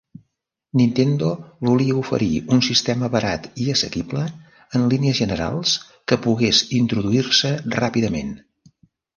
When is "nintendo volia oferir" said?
0.79-2.39